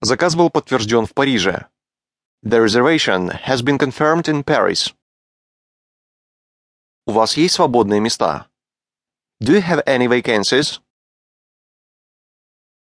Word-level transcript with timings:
Заказ 0.00 0.36
был 0.36 0.48
подтвержден 0.50 1.06
в 1.06 1.12
Париже. 1.12 1.66
The 2.44 2.64
reservation 2.64 3.30
has 3.46 3.62
been 3.62 3.78
confirmed 3.78 4.28
in 4.28 4.44
Paris. 4.44 4.94
У 7.06 7.12
вас 7.12 7.36
есть 7.36 7.54
свободные 7.54 8.00
места? 8.00 8.48
Do 9.42 9.54
you 9.54 9.62
have 9.62 9.84
any 9.86 10.06
vacancies? 10.06 10.80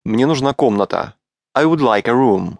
Мне 0.03 0.27
нужна 0.27 0.53
комната. 0.53 1.15
I 1.55 1.65
would 1.65 1.81
like 1.81 2.07
a 2.07 2.13
room. 2.13 2.59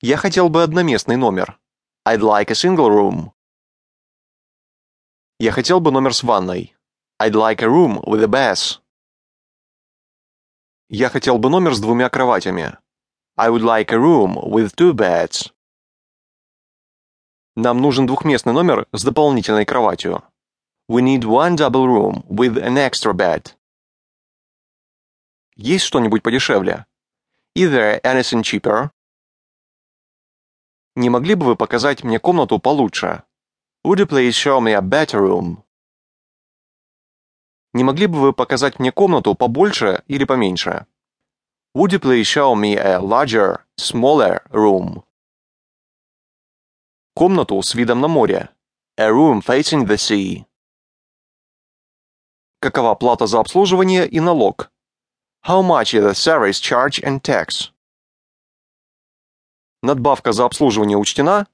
Я 0.00 0.16
хотел 0.16 0.48
бы 0.48 0.62
одноместный 0.62 1.16
номер. 1.16 1.60
I'd 2.06 2.20
like 2.20 2.50
a 2.50 2.54
single 2.54 2.88
room. 2.88 3.32
Я 5.38 5.52
хотел 5.52 5.80
бы 5.80 5.90
номер 5.90 6.14
с 6.14 6.22
ванной. 6.22 6.74
I'd 7.20 7.34
like 7.34 7.62
a 7.62 7.68
room 7.68 8.02
with 8.04 8.22
a 8.24 8.28
bath. 8.28 8.81
Я 10.94 11.08
хотел 11.08 11.38
бы 11.38 11.48
номер 11.48 11.74
с 11.74 11.80
двумя 11.80 12.10
кроватями. 12.10 12.76
I 13.38 13.48
would 13.48 13.62
like 13.62 13.90
a 13.92 13.96
room 13.96 14.36
with 14.36 14.74
two 14.76 14.92
beds. 14.92 15.50
Нам 17.56 17.80
нужен 17.80 18.06
двухместный 18.06 18.52
номер 18.52 18.86
с 18.92 19.02
дополнительной 19.02 19.64
кроватью. 19.64 20.22
We 20.90 21.00
need 21.00 21.22
one 21.22 21.56
double 21.56 21.86
room 21.86 22.26
with 22.28 22.58
an 22.58 22.76
extra 22.76 23.14
bed. 23.14 23.54
Есть 25.56 25.86
что-нибудь 25.86 26.22
подешевле? 26.22 26.84
Is 27.56 27.70
there 27.70 27.98
anything 28.02 28.42
cheaper? 28.42 28.90
Не 30.94 31.08
могли 31.08 31.36
бы 31.36 31.46
вы 31.46 31.56
показать 31.56 32.04
мне 32.04 32.18
комнату 32.18 32.58
получше? 32.58 33.22
Would 33.86 33.98
you 33.98 34.06
please 34.06 34.32
show 34.32 34.60
me 34.60 34.74
a 34.74 34.82
better 34.82 35.20
room? 35.22 35.64
Не 37.74 37.84
могли 37.84 38.06
бы 38.06 38.20
вы 38.20 38.32
показать 38.32 38.78
мне 38.78 38.92
комнату 38.92 39.34
побольше 39.34 40.02
или 40.06 40.24
поменьше? 40.24 40.86
Would 41.74 41.92
you 41.92 42.00
please 42.00 42.26
show 42.26 42.54
me 42.54 42.76
a 42.76 42.98
larger, 42.98 43.64
smaller 43.78 44.42
room? 44.50 45.04
Комнату 47.14 47.62
с 47.62 47.74
видом 47.74 48.00
на 48.00 48.08
море. 48.08 48.50
A 48.98 49.08
room 49.08 49.40
facing 49.40 49.86
the 49.86 49.96
sea. 49.96 50.44
Какова 52.60 52.94
плата 52.94 53.26
за 53.26 53.40
обслуживание 53.40 54.06
и 54.06 54.20
налог? 54.20 54.70
How 55.46 55.62
much 55.62 55.94
is 55.94 56.04
the 56.04 56.14
service 56.14 56.60
charge 56.60 57.02
and 57.02 57.22
tax? 57.22 57.72
Надбавка 59.82 60.32
за 60.32 60.44
обслуживание 60.44 60.98
учтена? 60.98 61.46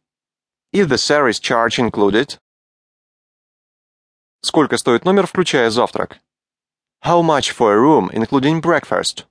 Is 0.72 0.88
the 0.88 0.98
service 0.98 1.38
charge 1.40 1.78
included? 1.78 2.40
Сколько 4.40 4.76
стоит 4.78 5.04
номер, 5.04 5.26
включая 5.26 5.70
завтрак? 5.70 6.20
How 7.04 7.22
much 7.22 7.52
for 7.52 7.72
a 7.72 7.76
room, 7.76 8.08
including 8.12 8.60
breakfast? 8.60 9.26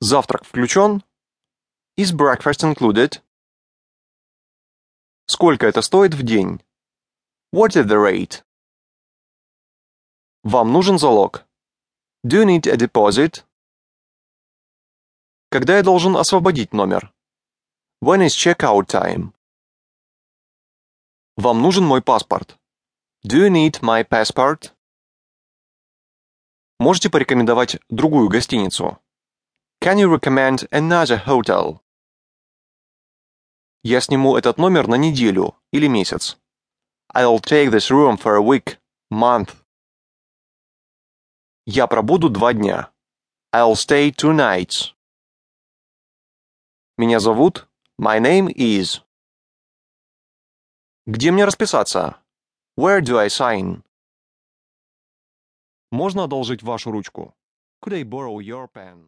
Завтрак 0.00 0.44
включен? 0.44 1.02
Is 1.96 2.12
breakfast 2.12 2.62
included? 2.62 3.20
Сколько 5.26 5.66
это 5.66 5.82
стоит 5.82 6.14
в 6.14 6.22
день? 6.22 6.62
What 7.52 7.76
is 7.76 7.86
the 7.86 7.96
rate? 7.96 8.44
Вам 10.44 10.72
нужен 10.72 10.98
залог? 10.98 11.44
Do 12.24 12.38
you 12.38 12.44
need 12.44 12.66
a 12.68 12.76
deposit? 12.76 13.44
Когда 15.50 15.76
я 15.76 15.82
должен 15.82 16.16
освободить 16.16 16.72
номер? 16.72 17.12
When 18.00 18.24
is 18.24 18.34
checkout 18.36 18.86
time? 18.86 19.32
Вам 21.36 21.62
нужен 21.62 21.84
мой 21.84 22.00
паспорт? 22.00 22.58
Do 23.24 23.38
you 23.38 23.50
need 23.50 23.80
my 23.82 24.02
passport? 24.02 24.72
Можете 26.80 27.08
порекомендовать 27.08 27.78
другую 27.88 28.28
гостиницу? 28.28 28.98
Can 29.80 29.98
you 29.98 30.08
recommend 30.12 30.68
another 30.70 31.24
hotel? 31.24 31.80
Я 33.84 34.00
сниму 34.00 34.36
этот 34.36 34.58
номер 34.58 34.88
на 34.88 34.96
неделю 34.96 35.56
или 35.72 35.86
месяц. 35.86 36.36
I'll 37.14 37.38
take 37.38 37.70
this 37.70 37.90
room 37.90 38.16
for 38.16 38.34
a 38.34 38.42
week, 38.42 38.78
month. 39.12 39.54
Я 41.64 41.86
пробуду 41.86 42.28
два 42.28 42.52
дня. 42.52 42.90
I'll 43.54 43.76
stay 43.76 44.10
two 44.10 44.32
nights. 44.32 44.94
Меня 46.98 47.20
зовут. 47.20 47.68
My 48.00 48.18
name 48.18 48.48
is. 48.48 49.00
Где 51.06 51.30
мне 51.30 51.44
расписаться? 51.44 52.21
Where 52.75 53.01
do 53.01 53.17
I 53.19 53.27
sign? 53.29 53.83
Можно 55.91 56.23
одолжить 56.23 56.63
вашу 56.63 56.91
ручку? 56.91 57.33
Could 57.81 57.93
I 57.93 58.03
borrow 58.03 58.39
your 58.39 58.67
pen? 58.67 59.05